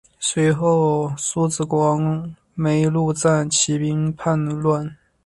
[0.19, 4.97] 随后苏毗国王没庐赞起兵叛乱。